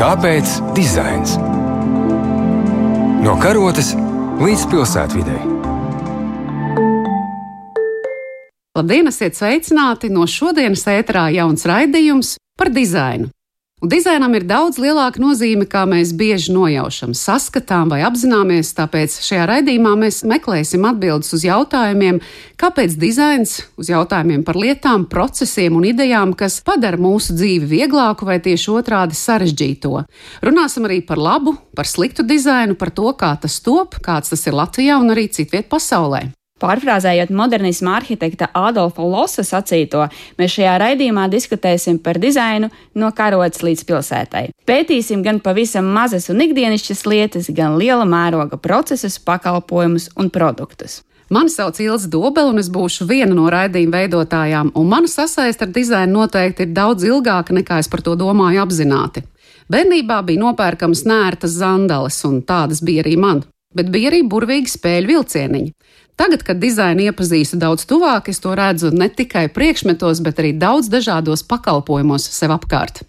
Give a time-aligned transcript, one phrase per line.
[0.00, 1.34] Kāpēc dizains?
[3.20, 3.90] No karotes
[4.40, 5.40] līdz pilsētvidai.
[8.78, 10.08] Labdien, esiet sveicināti!
[10.08, 13.28] No šodienas ēterā jauns raidījums par dizainu.
[13.80, 18.74] Dizainam ir daudz lielāka nozīme, kā mēs bieži nojaušam, saskatām vai apzināmies.
[18.76, 22.18] Tāpēc šajā raidījumā mēs meklēsim atbildes uz jautājumiem,
[22.60, 28.36] kāpēc dizains, uz jautājumiem par lietām, procesiem un idejām, kas padara mūsu dzīvi vieglāku vai
[28.44, 29.94] tieši otrādi sarežģīto.
[30.44, 34.60] Runāsim arī par labu, par sliktu dizainu, par to, kā tas top, kāds tas ir
[34.60, 36.26] Latvijā un arī citviet pasaulē.
[36.60, 40.06] Pārfrāzējot modernisma arhitekta Adolfa Losa sacīto,
[40.36, 42.68] mēs šajā raidījumā diskutēsim par dizainu
[43.00, 44.46] no karotes līdz pilsētai.
[44.68, 51.00] Pētīsim gan pavisam mazas un ikdienišķas lietas, gan liela mēroga procesus, pakalpojumus un produktus.
[51.30, 55.70] Mani sauc Ilza Dobela, un es būšu viena no raidījuma veidotājām, un mana sasaiste ar
[55.70, 59.22] dizainu noteikti ir daudz ilgāka nekā es par to domāju apzināti.
[59.70, 65.12] Bērnībā bija nopērkamas nērtas zandales, un tādas bija arī man, bet bija arī burvīgi spēļu
[65.12, 65.70] vilcieniņi.
[66.20, 70.90] Tagad, kad dizainu iepazīstu daudz tuvāk, es to redzu ne tikai priekšmetos, bet arī daudz
[70.92, 73.00] dažādos pakalpojumos sev apkārt.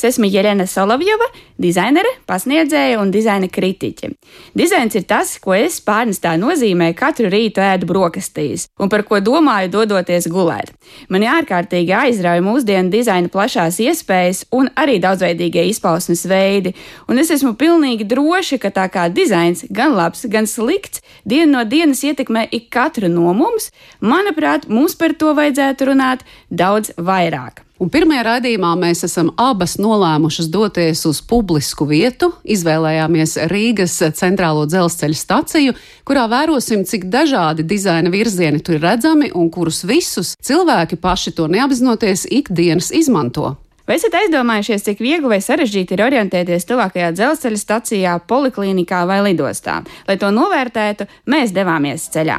[0.00, 1.26] Es esmu Jelena Solovjova,
[1.60, 4.08] dizainere, pasniedzēja un dizaina kritiķe.
[4.56, 9.68] Dizains ir tas, ko es pārnestā nozīmē katru rītu ēdu brokastīs un par ko domāju
[9.74, 10.72] dodoties gulēt.
[11.12, 16.72] Mani ārkārtīgi aizrauja mūsdienu dizaina plašās iespējas un arī daudzveidīgie izpausmes veidi,
[17.04, 21.68] un es esmu pilnīgi droši, ka tā kā dizains gan labs, gan slikts, dienu no
[21.68, 23.68] dienas ietekmē ik katru no mums,
[24.00, 27.66] manuprāt, mums par to vajadzētu runāt daudz vairāk.
[27.80, 32.28] Un pirmajā raidījumā mēs esam abas nolēmušas doties uz publisku vietu.
[32.44, 39.48] Izvēlējāmies Rīgas centrālo dzelzceļa staciju, kurā vērosim, cik dažādi dizaina virzieni tur ir redzami un
[39.48, 43.54] kurus visus cilvēki paši to neapzinoties ikdienas izmanto.
[43.88, 49.80] Vai esat aizdomājušies, cik viegli vai sarežģīti ir orientēties tuvākajā dzelzceļa stacijā, poliklinikā vai lidostā?
[50.06, 52.38] Lai to novērtētu, mēs devāmies ceļā.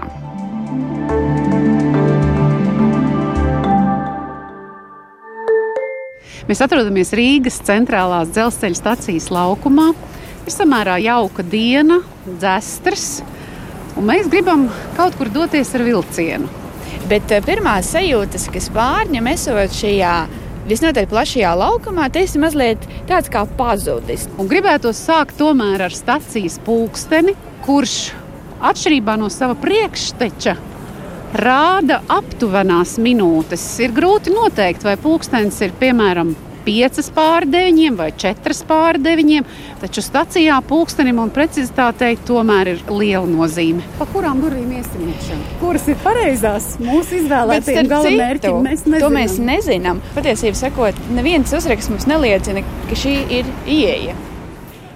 [6.52, 9.86] Mēs atrodamies Rīgas centrālās dzelzceļa stacijas laukumā.
[10.44, 13.22] Ir samērā jauka diena, dzestras,
[13.96, 14.66] un mēs gribam
[14.98, 16.50] kaut kur doties ar vilcienu.
[17.08, 20.16] Bet eh, pirmās sajūtas, kas pārņem esot šajā
[20.68, 24.28] visnotaļ plašajā laukumā, tas ir mazliet tāds kā pazudis.
[24.36, 27.96] Un gribētu sākt tomēr ar stacijas pulksteni, kurš
[28.60, 30.58] atšķirībā no sava priekšteča
[31.34, 33.66] rāda aptuvenās minūtes.
[33.84, 39.46] Ir grūti noteikt, vai pulkstenis ir piemēram 5 pār 9 vai 4 pār 9,
[39.82, 43.82] taču stacijā pulkstenim un precizitātei tomēr ir liela nozīme.
[43.98, 45.40] Pa kurām durvīm iesim iekšā?
[45.62, 48.60] Kuras ir pareizās mūsu izvēlētajiem galamērķiem?
[48.68, 49.06] Mēs nezinām.
[49.08, 50.04] To mēs nezinām.
[50.18, 54.18] Patiesībā sakot, neviens uzraksts mums neliecina, ka šī ir ieeja.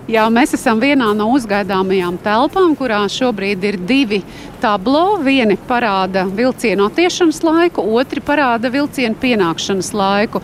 [0.05, 4.19] Jā, mēs esam vienā no uzgaidāmajām telpām, kurā šobrīd ir divi
[4.61, 5.15] tablo.
[5.25, 10.43] Viena parāda vilcienu attiešanas laiku, otra parāda vilcienu pienākšanas laiku.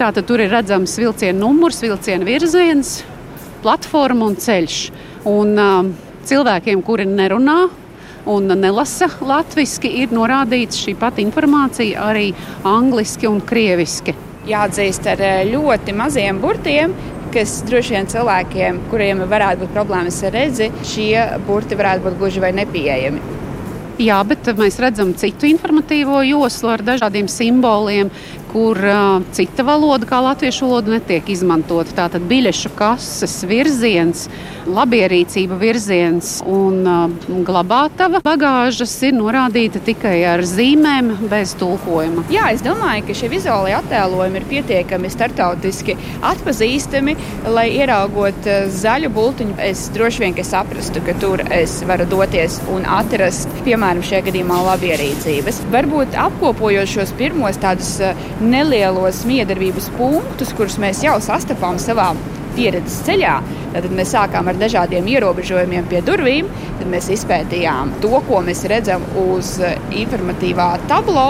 [0.00, 2.96] Tātad tur ir redzams vilciena numurs, vilciena virziens,
[3.62, 4.82] platforma un ceļš.
[5.30, 5.94] Un, um,
[6.26, 7.60] cilvēkiem, kuri nerunā
[8.26, 12.32] un nelasa latviešu, ir norādīts šī pati informācija arī
[12.66, 14.18] angliski un krieviski.
[14.46, 16.92] Jāatzīst ar eh, ļoti maziem burtiem,
[17.36, 22.40] kas droši vien cilvēkiem, kuriem varētu būt problēmas ar redzi, šie burti varētu būt gluži
[22.40, 23.20] vai nepieejami.
[24.00, 28.10] Jā, bet mēs redzam citu informatīvo joslu ar dažādiem simboliem,
[28.56, 31.92] kur uh, cita valoda, kā latviešu valoda, netiek izmantota.
[31.98, 34.22] Tātad biļešu kases virziens,
[34.64, 42.24] labierīcība virziens un uh, glabātava bagāžas ir norādīta tikai ar zīmēm, bez tulkojuma.
[42.32, 47.16] Jā, es domāju, ka šie vizuālie attēlojumi ir pietiekami startautiski atpazīstami,
[47.52, 53.52] lai ieraugot zaļu bultiņu, es droši vien saprastu, ka tur es varu doties un atrast,
[53.68, 55.60] piemēram, šajā gadījumā labierīcības.
[55.76, 57.98] Varbūt apkopojot šos pirmos tādus
[58.46, 62.12] nelielos miedarbības punktus, kurus mēs jau sastapām savā
[62.56, 63.34] pieredzes ceļā.
[63.74, 66.48] Tad mēs sākām ar dažādiem ierobežojumiem pie durvīm,
[66.78, 69.56] tad mēs izpētījām to, ko mēs redzam uz
[69.92, 71.28] informatīvā tablo.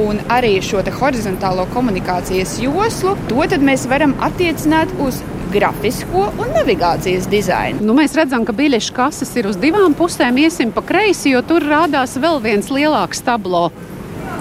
[0.00, 5.20] Un arī šo horizontālo komunikācijas joslu, to mēs varam attiecināt uz
[5.52, 7.84] grafisko un navigācijas dizainu.
[7.84, 10.40] Nu, mēs redzam, ka biļešu kases ir uz divām pusēm.
[10.40, 13.66] Iesim pa kreisi, jo tur rādās vēl viens lielāks tablo.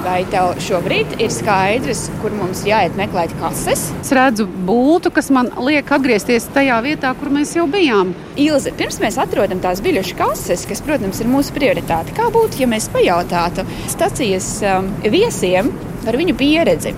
[0.02, 3.84] Vai tev šobrīd ir skaidrs, kur mums jāiet meklēt kases?
[4.00, 8.16] Es redzu būtu, kas man liek atgriezties tajā vietā, kur mēs jau bijām.
[8.42, 12.70] Ilze, pirms mēs atrodam tās biļešu kases, kas, protams, ir mūsu prioritāte, kā būtu, ja
[12.72, 15.70] mēs pajautātu stacijas um, viesiem
[16.02, 16.96] par viņu pieredzi?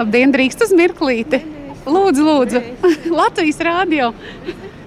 [0.00, 1.42] Labdien, drīkst uz mirklīti!
[1.86, 2.64] Lūdzu, lūdzu.
[3.20, 4.14] Latvijas rādio.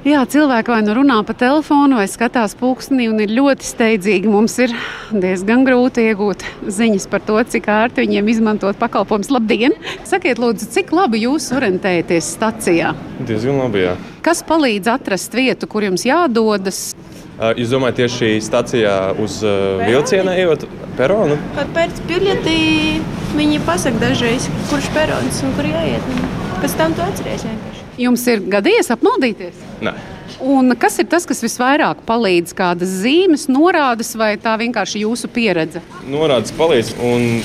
[0.07, 4.29] Jā, cilvēki vai nu runā pa telefonu, vai skatās pulkstenī, un ir ļoti steidzīgi.
[4.31, 4.71] Mums ir
[5.11, 9.27] diezgan grūti iegūt ziņas par to, cik ērti viņiem izmantot pakalpojumus.
[9.35, 9.75] Labdien!
[10.07, 12.93] Sakiet, lūdzu, cik labi jūs orientējaties stacijā?
[13.19, 13.97] Diezgan labi, jā.
[14.23, 16.79] Kas palīdz atrast vietu, kur jums jādodas?
[17.59, 19.41] Jūs domājat, tieši stacijā uz
[19.83, 20.63] vilciena ejot
[20.95, 21.35] peronu?
[21.59, 22.55] Kad pēc biļeti
[23.35, 26.09] viņi pasaka dažreiz, kurš perons un kur jāiet.
[26.63, 27.78] Pēc tam tu atceries vienkārši.
[27.99, 29.59] Jums ir gadījies apmaldīties?
[29.83, 29.93] Nē.
[30.39, 32.53] Un kas ir tas, kas visvairāk palīdz?
[32.55, 35.81] Kādas zīmes, norādes vai tā vienkārši jūsu pieredze?
[36.07, 37.41] Norādes palīdz, un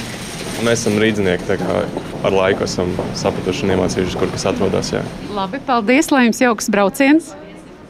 [0.63, 1.59] mēs esam rīznieki.
[1.59, 1.81] Kā
[2.25, 4.93] ar laiku esam sapratuši un iemācījušies, kur kas atrodas.
[4.95, 5.03] Jā.
[5.35, 7.35] Labi, paldies, lai jums jauks brauciens!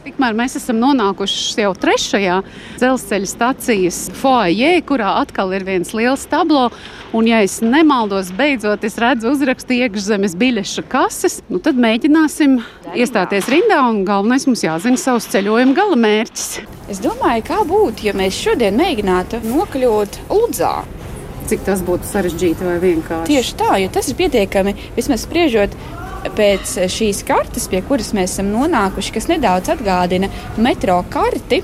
[0.05, 2.35] Tikmēr mēs esam nonākuši jau trešajā
[2.77, 6.67] dzelzceļa stācijas foajē, kurā atkal ir viens liels tablo.
[7.09, 12.59] Un, ja es nemaldos, beidzot es redzu uzrakstu iekšzemes biļešu kases, nu tad mēģināsim
[12.93, 13.81] iestāties rindā.
[14.05, 16.47] Galvenais mums jāzina savs ceļojuma gala mērķis.
[16.93, 20.75] Es domāju, kā būtu, ja mēs šodien mēģinātu nokļūt Ludzā.
[21.49, 23.33] Cik tas būtu sarežģīti vai vienkārši?
[23.33, 25.73] Tieši tā, jo tas ir pietiekami, vismaz spriežot
[26.35, 31.63] pēc šīs kartes, pie kuras mēs esam nonākuši, kas nedaudz atgādina metro karti.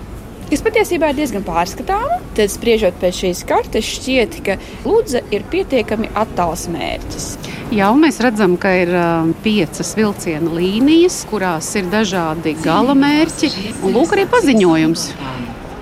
[0.51, 2.17] Kas patiesībā ir diezgan pārskatāma.
[2.35, 7.27] Tad, spriežot pēc šīs kartes, šķiet, ka Lūdza ir pietiekami attāls mērķis.
[7.71, 13.51] Jā, mēs redzam, ka ir uh, piecas vilciena līnijas, kurās ir dažādi gala mērķi.
[13.79, 15.07] Un lūk, arī paziņojums.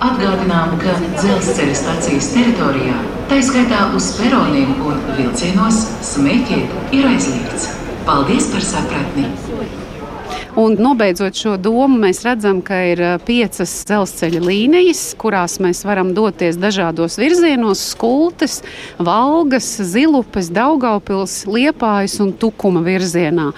[0.06, 2.94] Atgādinām, ka dzelzceļa stācijas teritorijā,
[3.26, 5.82] tā izskaitā uz peroniem un vilcienos,
[6.14, 7.79] smēķēt ir aizliegts.
[8.10, 9.22] Paldies par sapratni!
[10.58, 16.58] Un, nobeidzot šo domu, mēs redzam, ka ir piecas dzelzceļa līnijas, kurās mēs varam doties
[16.58, 18.64] dažādos virzienos- skultes,
[18.98, 23.52] valgas, zilupes, daugaupils, liepājas un tukuma virzienā.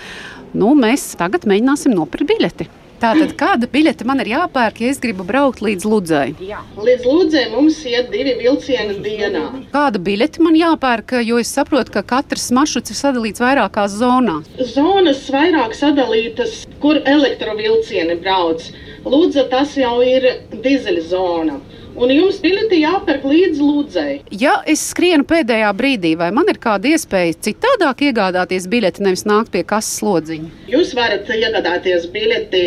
[0.52, 2.68] Nu, mēs tagad mēģināsim nopirkt biļeti.
[3.02, 6.26] Tātad, kāda biļete man ir jāpērk, ja es gribu braukt līdz Ludzai?
[6.46, 6.60] Jā.
[6.78, 9.42] Līdz Ludzai mums iet divi vilcieni dienā.
[9.72, 14.46] Kāda biļete man jāpērk, jo es saprotu, ka katrs maršruts ir sadalīts vairākās zonās?
[14.70, 18.70] Zonas vairāk sadalītas, kur elektrovilcieni brauc.
[19.02, 20.28] Lūdza, tas jau ir
[20.62, 21.58] dizeļa zona
[21.96, 24.12] un jums biļeti jāpērk līdz lūdzei.
[24.40, 29.52] Ja es skrienu pēdējā brīdī, vai man ir kāda iespēja citādāk iegādāties biļeti, nevis nākt
[29.54, 30.52] pie kases slodziņa?
[30.72, 32.62] Jūs varat iegādāties biļeti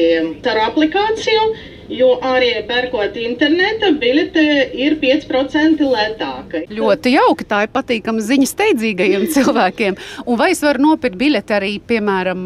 [0.52, 1.48] ar aplikāciju.
[1.86, 4.42] Jo arī pērkot interneta, biļete
[4.74, 6.64] ir 5% lētāka.
[6.74, 7.46] Ļoti jauki.
[7.46, 9.98] Tā ir patīkama ziņa steidzīgajiem cilvēkiem.
[10.26, 12.42] Un vai es varu nopirkt biļeti arī, piemēram,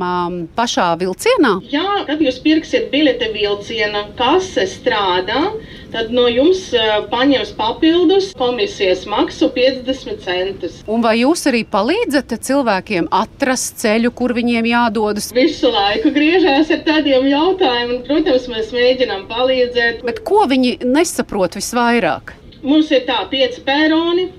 [0.59, 1.53] pašā vilcienā?
[1.71, 5.45] Jā, kad jūs pirksiet biļeti vilciena, kase strādā
[5.93, 6.69] tad no jums
[7.11, 10.79] paņems papildus komisijas maksu 50 centus.
[10.89, 15.31] Un vai jūs arī palīdzat cilvēkiem atrast ceļu, kur viņiem jādodas?
[15.35, 20.03] Visu laiku griežās ar tādiem jautājumiem, un, protams, mēs mēģinām palīdzēt.
[20.07, 22.35] Bet ko viņi nesaprot visvairāk?
[22.63, 24.29] Mums ir tā pieci pēroni.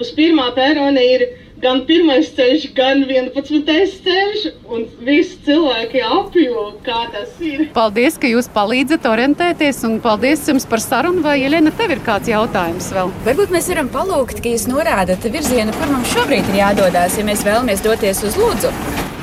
[0.00, 1.26] Uz pirmā pērona ir
[1.60, 3.64] gan pirmais ceļš, gan 11.
[4.04, 7.66] ceļš, un visi cilvēki apjo, kā tas ir.
[7.76, 11.24] Paldies, ka jūs palīdzat orientēties, un paldies jums par sarunu.
[11.24, 13.12] Vai, Elena, tev ir kāds jautājums vēl?
[13.26, 17.44] Varbūt mēs varam palūgt, ka jūs norādat virzienu, kur mums šobrīd ir jādodas, ja mēs
[17.46, 18.72] vēlamies doties uz Lūdzu.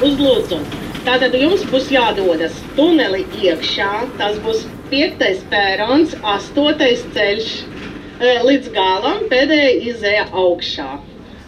[0.05, 0.61] Uz Lūdzu.
[1.07, 3.91] Tātad jums būs jādodas tuneli iekšā.
[4.19, 10.91] Tas būs piektais pērons, astotais ceļš eh, līdz galam, pēdējā izēja augšā.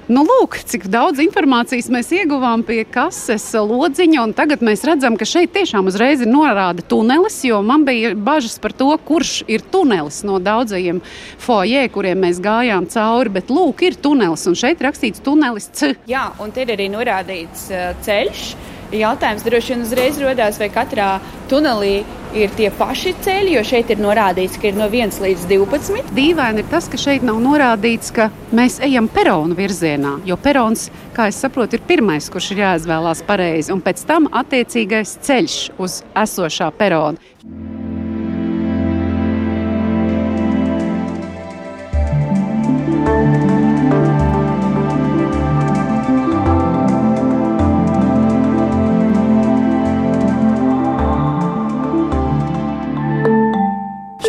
[0.10, 4.24] Nu, lūk, cik daudz informācijas mēs ieguvām pie kases lodziņa.
[4.34, 8.74] Tagad mēs redzam, ka šeit tiešām uzreiz ir norāda tunelis, jo man bija bažas par
[8.74, 11.04] to, kurš ir tunelis no daudzajiem
[11.46, 13.36] foijē, kuriem mēs gājām cauri.
[13.38, 15.94] Bet lūk, ir tunelis un šeit rakstīts tunelis C.
[16.10, 18.50] Jā, un te ir arī norādīts uh, ceļš.
[18.90, 21.20] Jautājums droši vien uzreiz rodās, vai katrā
[21.50, 22.00] tunelī
[22.34, 26.10] ir tie paši ceļi, jo šeit ir norādīts, ka ir no 1 līdz 12.
[26.18, 31.30] Dīvaini ir tas, ka šeit nav norādīts, ka mēs ejam peronu virzienā, jo perons, kā
[31.30, 36.72] es saprotu, ir pirmais, kurš ir jāizvēlās pareizi, un pēc tam attiecīgais ceļš uz esošā
[36.78, 37.22] perona.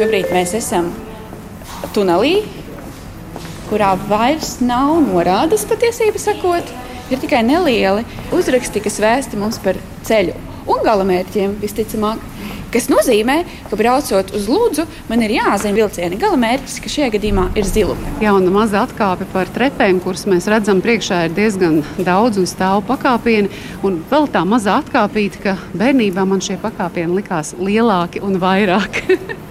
[0.00, 0.86] Šobrīd mēs esam
[1.92, 2.38] tunelī,
[3.68, 6.70] kurā vairs nav norādes patiesībā sakot.
[7.12, 9.76] Ir tikai nelieli uzraksti, kas vēsta mums par
[10.08, 10.32] ceļu
[10.72, 12.22] un galamērķiem, visticamāk.
[12.72, 17.68] kas nozīmē, ka braucot uz Lūdzu, man ir jāzina vilciena galamērķis, ka šajā gadījumā ir
[17.68, 18.14] zilupe.
[18.24, 23.52] Jauna maza atkāpe par trepēm, kuras mēs redzam priekšā, ir diezgan daudz un stāvu pakāpieni.
[23.84, 29.02] Un vēl tā maza atkāpīte, ka bērnībā man šie pakāpieni likās lielāki un vairāk.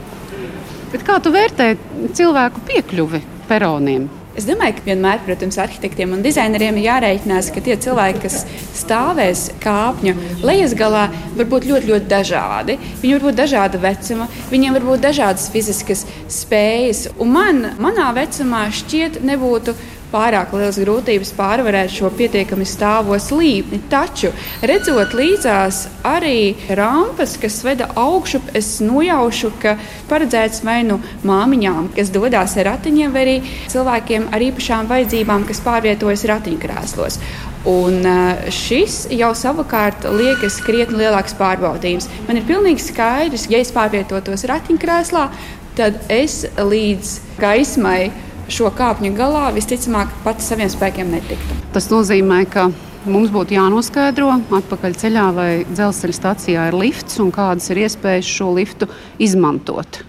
[0.89, 1.73] Bet kā tu vērtē
[2.17, 4.07] cilvēku piekļuvi peroniem?
[4.39, 8.37] Es domāju, ka vienmēr, protams, arhitektiem un dizaineriem ir jārēķinās, ka tie cilvēki, kas
[8.77, 10.13] stāvēs kāpņu
[10.47, 12.77] lejas galā, var būt ļoti, ļoti dažādi.
[13.01, 17.09] Viņi var būt dažāda vecuma, viņiem var būt dažādas fiziskas spējas.
[17.19, 19.75] Un man, manā vecumā šķiet, nebūtu
[20.11, 23.81] pārāk liels grūtības pārvarēt šo pietiekami stāvo slīpni.
[23.91, 24.31] Taču,
[24.65, 29.75] redzot līdzās arī rampas, kas veda augšup, es nojaušu, ka
[30.09, 33.37] paredzēts vai nu māmiņām, kas dodas ar ratiņiem, vai arī
[33.69, 37.19] cilvēkiem ar īpašām vajadzībām, kas pārvietojas ratiņkrēslos.
[37.67, 38.05] Un
[38.55, 42.07] šis jau savukārt liekas krietni lielāks pārbaudījums.
[42.27, 45.25] Man ir pilnīgi skaidrs, ja es pārvietotos ratiņkrēslā,
[45.75, 48.09] tad es līdz gaismai
[48.53, 51.57] šo kāpņu galā visticamāk pats saviem spēkiem netiktu.
[51.75, 52.69] Tas nozīmē, ka
[53.09, 58.53] mums būtu jānoskaidro atpakaļ ceļā, vai dzelzceļa stācijā ir lifts un kādas ir iespējas šo
[58.57, 58.89] liftu
[59.21, 60.03] izmantot.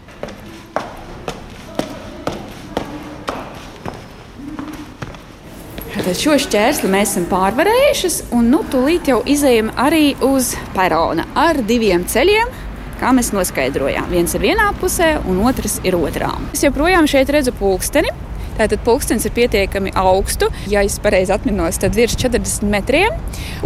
[6.11, 11.61] Tad šo šķērsli mēs esam pārvarējuši, un nu, tūlīt jau izējām arī uz perona ar
[11.68, 12.50] diviem ceļiem,
[12.99, 14.09] kā mēs noskaidrojām.
[14.11, 16.32] Viens ir vienā pusē, un otrs ir otrā.
[16.50, 18.11] Es joprojām šeit redzu pulksteni.
[18.59, 23.14] Tātad pulkstenis ir pietiekami augstu, ja es pareizi atminos, tad virs 40 metriem.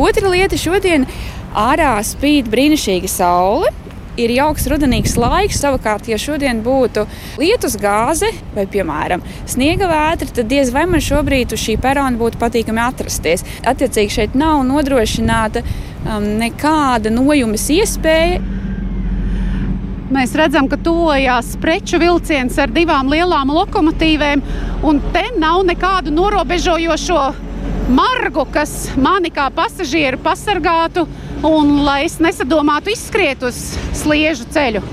[0.01, 1.09] Otra lieta šodien
[1.55, 3.73] ārā spīd brīnišķīga saule.
[4.15, 7.03] Ir jauks rudenīgs laiks, savukārt, ja šodien būtu
[7.41, 12.39] lietus gāze vai, piemēram, sniega vētra, tad diez vai man šobrīd uz šī perona būtu
[12.39, 13.43] patīkami atrasties.
[13.67, 18.39] Attiecīgi, šeit nav nodrošināta um, nekāda nojumes iespēja.
[20.15, 24.45] Mēs redzam, ka tuvojās preču vilciens ar divām lielām lokomotīvēm,
[24.87, 27.23] un te nav nekādu norobežojošo
[27.91, 31.09] margu, kas mani kā pasažieru pasargātu,
[31.43, 33.59] un lai es nesadomātu izskriet uz
[34.05, 34.85] sliežu ceļu.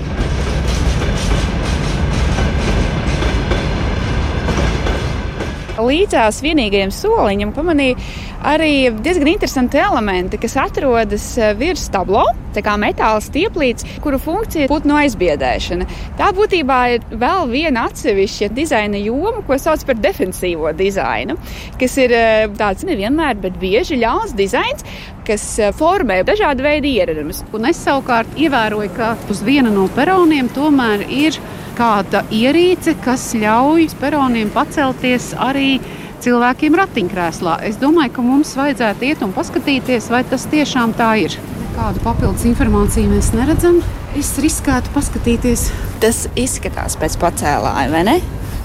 [5.82, 7.98] Līdzās vienīgajam soliņam pamanīja
[8.42, 12.24] arī diezgan interesanti elementi, kas atrodas eh, virs tablo,
[12.54, 15.86] tā kā metāla stieplīts, kuru funkcija būtu no aizbiedēšana.
[16.18, 21.38] Tā būtībā ir vēl viena atsevišķa dizaina joma, ko sauc par defensīvo dizainu,
[21.80, 24.86] kas ir eh, tāds nevienmēr, bet bieži ļauns dizains,
[25.26, 27.44] kas eh, formē dažādu veidu ieradums.
[27.54, 31.38] Un es savukārt ievēroju, ka uz viena no peroniem tomēr ir
[31.82, 35.80] kāda ierīce, kas ļauj peroniem pacelties arī
[36.22, 37.56] cilvēkiem ratiņkrēslā.
[37.66, 41.34] Es domāju, ka mums vajadzētu iet un paskatīties, vai tas tiešām tā ir.
[41.74, 43.80] Kādu papildus informāciju mēs neredzam.
[44.18, 45.70] Es riskētu paskatīties.
[46.04, 48.16] Tas izskatās pēc pacēlāja, vai ne?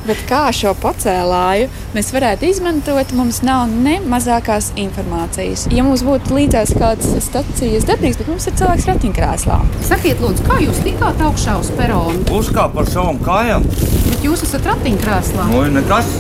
[0.08, 5.66] Bet kā šo pacēlāju mēs varētu izmantot, mums nav ne mazākās informācijas.
[5.76, 9.58] Ja mums būtu līdzās kāds stacijas darbības, bet mums ir cilvēks ratiņkrēslā.
[9.90, 12.24] Sakiet, lūdzu, kā jūs tikāt augšā uz peronu?
[12.38, 13.68] Uzkāpt par savām kājām.
[14.08, 15.50] Bet jūs esat ratiņkrēslā.
[15.52, 16.14] Nu, nekas.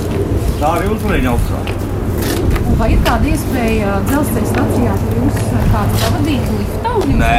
[0.59, 1.63] Tā arī uzlīja augšā.
[2.77, 5.39] Vai ir kāda iespēja dzelzceļa stacijā, ka jums
[5.71, 6.97] kāds pavadītu liftā?
[7.23, 7.37] Nē,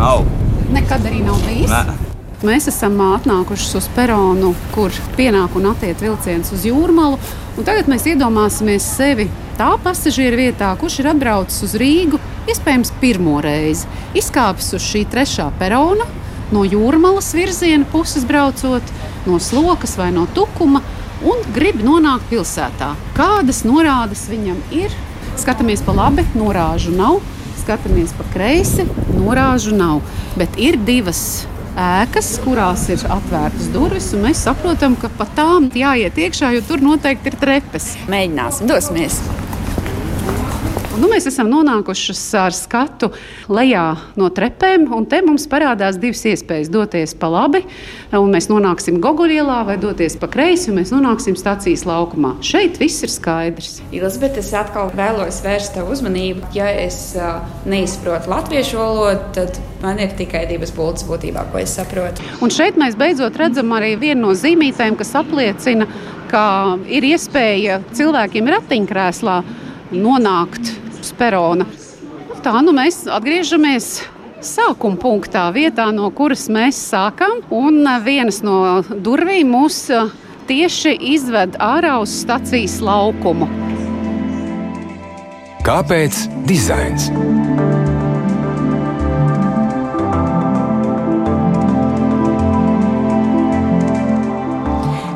[0.00, 0.26] nav.
[0.74, 1.70] Nekad arī nav bijis.
[1.70, 2.03] Nē.
[2.44, 7.16] Mēs esam atnākuši uz peronu, kur pienāk un attiek vilciens uz jūrmalu.
[7.64, 12.20] Tagad mēs iedomāsimies sevi tā pasažieru vietā, kurš ir atbraucis uz Rīgu,
[12.52, 13.88] iespējams, pirmo reizi.
[14.20, 16.04] Izkāpis uz šī trešā perona,
[16.52, 18.92] no jūrmalas virziena puses braucot,
[19.24, 20.84] no slokas vai no tukuma,
[21.24, 22.90] un grib nonākt pilsētā.
[23.16, 24.92] Kādas norādes viņam ir?
[25.40, 27.22] Skatāmies pa labi, norāžu nav.
[27.64, 28.84] Skatāmies pa kreisi,
[29.16, 30.04] norāžu nav.
[30.36, 31.46] Bet ir divas
[31.80, 36.84] ēkas, kurās ir atvērtas durvis, un mēs saprotam, ka pa tām jāiet iekšā, jo tur
[36.84, 37.94] noteikti ir trepes.
[38.10, 39.20] Mēģināsim, dosimies!
[40.94, 43.08] Un, nu, mēs esam nonākuši ar skatu
[43.50, 46.68] lejā no trepēm, un te mums parādās divas iespējas.
[46.70, 47.64] Doties pa labi,
[48.14, 52.36] un mēs nonāksim Goguļielā, vai doties pa kreisi, un mēs nonāksim stācijas laukumā.
[52.46, 53.80] Šeit viss ir skaidrs.
[53.88, 56.52] Elizabete, es atkal vēlos vērst tev uzmanību.
[56.54, 61.74] Ja es uh, neizprotu latviešu valodu, tad man ir tikai divas būtnes būtībā, ko es
[61.74, 62.22] saprotu.
[62.38, 65.90] Un šeit mēs beidzot redzam arī vienu no zīmītēm, kas apliecina,
[66.30, 66.46] ka
[66.86, 69.42] ir iespēja cilvēkiem ratiņkrēslā
[69.90, 70.83] nonākt
[71.18, 71.66] perona.
[72.44, 73.88] Tā nu mēs atgriežamies
[74.44, 77.40] sākuma punktā, vietā, no kuras mēs sākām.
[77.54, 79.80] Un vienas no durvīm mūs
[80.48, 83.48] tieši izved ārā uz stacijas laukumu.
[85.64, 87.08] Kāpēc dizains?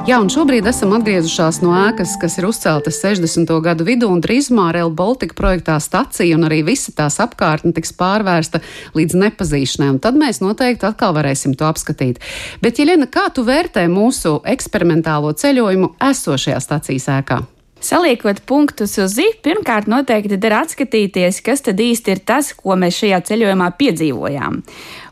[0.08, 3.50] Jā, un šobrīd esam atgriezušās no ēkas, kas ir uzceltas 60.
[3.60, 8.62] gadu vidū, un drīzumā Rail Baltica projektā stacija un arī visa tās apkārtne tiks pārvērsta
[8.96, 12.24] līdz nepazīšanai, un tad mēs noteikti atkal varēsim to apskatīt.
[12.64, 17.42] Bet, Jeļena, kā tu vērtē mūsu eksperimentālo ceļojumu esošajā stacijas ēkā?
[17.80, 22.96] Saliekot punktus uz zi, pirmkārt noteikti der atskatīties, kas tad īsti ir tas, ko mēs
[22.98, 24.56] šajā ceļojumā piedzīvojām.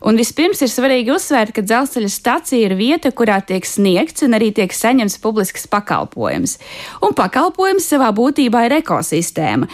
[0.04, 4.50] Un vispirms ir svarīgi uzsvērt, ka dzelzceļa stacija ir vieta, kurā tiek sniegts un arī
[4.54, 6.58] tiek saņemts publisks pakalpojums.
[7.06, 9.68] Un pakalpojums savā būtībā ir ekosistēma,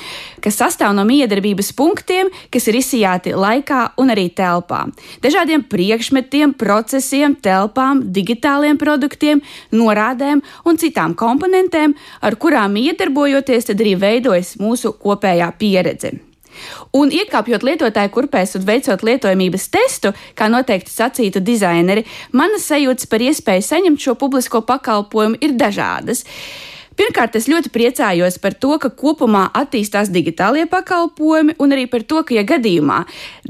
[0.44, 4.84] kas sastāv no miedarbības punktiem, kas ir izsijāti laikā un arī telpā.
[5.24, 9.42] Dažādiem priekšmetiem, procesiem, telpām, digitāliem produktiem,
[9.74, 16.31] norādēm un citām komponentēm, ar kurām iedarbojoties, tad arī veidojas mūsu kopējā pieredze.
[16.98, 23.24] Un iekāpjot lietotāju kurpēs un veicot lietojamības testu, kā noteikti sacītu dizaineri, manas sajūtas par
[23.24, 26.26] iespēju saņemt šo publisko pakalpojumu ir dažādas.
[27.02, 32.20] Pirmkārt, es ļoti priecājos par to, ka kopumā attīstās digitālie pakalpojumi, un arī par to,
[32.22, 33.00] ka, ja gadījumā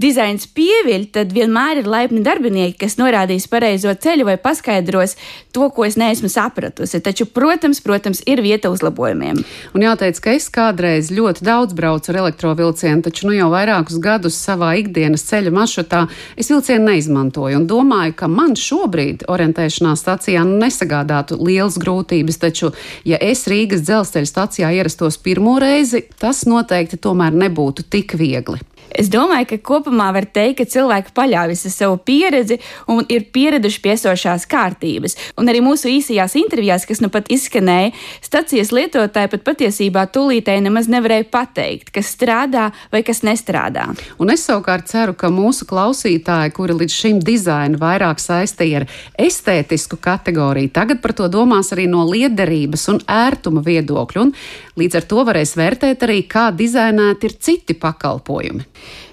[0.00, 5.18] dizains pieviļ, tad vienmēr ir laipni darbinieki, kas norādīs pareizo ceļu vai paskaidros
[5.52, 7.02] to, ko es neesmu sapratusi.
[7.04, 9.42] Taču, protams, protams ir vieta uzlabojumiem.
[9.76, 14.40] Un jāteic, ka es kādreiz ļoti daudz braucu ar elektrovilcienu, taču nu jau vairākus gadus
[14.40, 16.06] savā ikdienas ceļa maršrutā
[16.40, 22.72] es vilcienu neizmantoju un domāju, ka man šobrīd orientēšanās stacijā nu nesagādātu lielas grūtības, taču,
[23.04, 28.60] ja es es Rīgas dzelzceļa stacijā ierastos pirmo reizi, tas noteikti tomēr nebūtu tik viegli.
[28.92, 32.58] Es domāju, ka kopumā var teikt, ka cilvēki paļaujas uz savu pieredzi
[32.92, 35.16] un ir pieraduši pie esošās kārtības.
[35.40, 37.92] Un arī mūsu īsajās intervijās, kas nu pat izskanēja,
[38.24, 43.88] stacijas lietotāji pat patiesībā tūlītēji nemaz nevarēja pateikt, kas strādā vai kas nestrādā.
[44.20, 48.88] Un es savukārt ceru, ka mūsu klausītāji, kuri līdz šim dizainu vairāk saistīja ar
[49.20, 54.26] estētisku kategoriju, tagad par to domās arī no liederības un ērtuma viedokļa.
[54.26, 54.34] Un
[54.80, 58.64] līdz ar to varēs vērtēt arī, kā dizainēti ir citi pakalpojumi.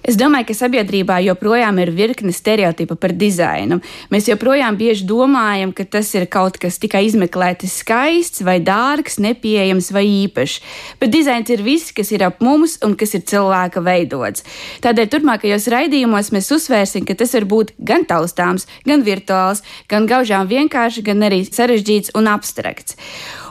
[0.09, 3.81] Es domāju, ka sabiedrībā joprojām ir virkne stereotipu par dizainu.
[4.13, 9.91] Mēs joprojām bieži domājam, ka tas ir kaut kas tikai izmeklēti skaists, vai dārgs, nepieejams
[9.93, 10.61] vai īpašs.
[11.01, 14.47] Bet dizains ir viss, kas ir ap mums un kas ir cilvēka veidots.
[14.85, 20.47] Tādēļ turpmākajos raidījumos mēs uzsvērsim, ka tas var būt gan taustāms, gan virtuāls, gan gaužām
[20.49, 22.95] vienkārši, gan arī sarežģīts un abstrakts.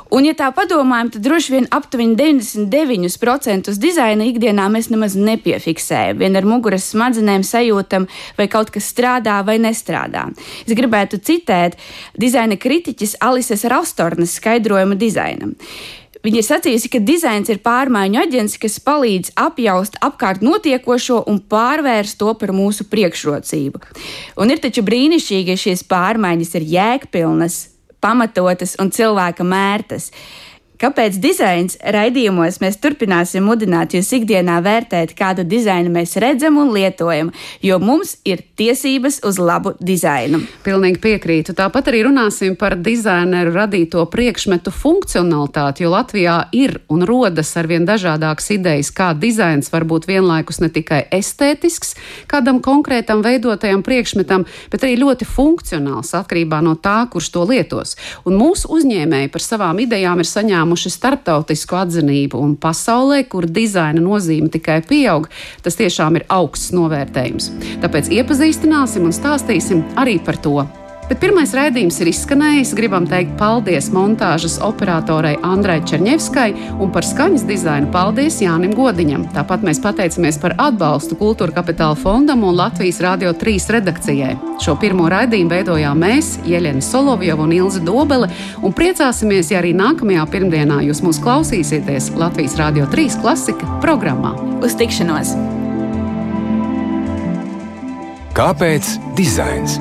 [0.08, 6.22] Un, ja tā padomājam, tad droši vien aptuveni 99% dizaina ikdienā mēs nemaz nepiefiksējam.
[6.22, 10.24] Vien ar muguras smadzenēm sajūtam, vai kaut kas strādā vai nestrādā.
[10.64, 11.76] Es gribētu citēt
[12.16, 15.54] dizaina kritiķis Alises Rastornas skaidrojumu dizainam.
[16.24, 22.32] Viņa sacījusi, ka dizains ir pārmaiņu aģents, kas palīdz apjaust apkārt notiekošo un pārvērst to
[22.40, 23.84] par mūsu priekšrocību.
[24.42, 27.60] Un ir taču brīnišķīgi, ja šīs pārmaiņas ir jēgpilnas,
[28.00, 30.10] pamatotas un cilvēka mērtas.
[30.78, 37.32] Kāpēc dizains raidījumos mēs turpināsim mudināt jūs ikdienā vērtēt, kādu dizainu mēs redzam un lietojam,
[37.66, 40.38] jo mums ir tiesības uz labu dizainu.
[40.62, 41.56] Pilnīgi piekrītu.
[41.58, 48.52] Tāpat arī runāsim par dizaineru radīto priekšmetu funkcionalitāti, jo Latvijā ir un rodas arvien dažādākas
[48.54, 51.96] idejas, kā dizains var būt vienlaikus ne tikai estētisks
[52.30, 57.96] kādam konkrētam veidotajam priekšmetam, bet arī ļoti funkcionāls atkarībā no tā, kurš to lietos.
[58.22, 64.00] Un mūsu uzņēmēji par savām idejām ir saņēmuši saņēmuši starptautisku atzinību, un pasaulē, kur dizaina
[64.00, 65.28] nozīme tikai pieaug,
[65.62, 67.50] tas tiešām ir augsts novērtējums.
[67.82, 70.68] Tāpēc iepazīstināsim un stāstīsim arī par to.
[71.08, 72.74] Bet pirmais raidījums ir izskanējis.
[72.76, 79.24] Gribam teikt paldies montāžas operatorei Andrai Černievskai un par skaņas dizainu paldies Jānim Godiņam.
[79.32, 84.34] Tāpat mēs pateicamies par atbalstu Kultūra Kapitāla fondam un Latvijas Rādio 3 redakcijai.
[84.60, 88.28] Šo pirmo raidījumu veidojām mēs, Jeļena Solovjova un Ilze Dobele,
[88.60, 94.34] un priecāsimies, ja arī nākamajā pirmdienā jūs mūs klausīsieties Latvijas Rādio 3 klasika programmā.
[94.60, 95.32] Uz tikšanos!
[98.38, 99.80] Kāpēc dizains?